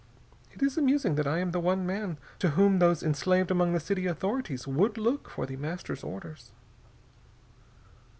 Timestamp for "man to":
1.85-2.49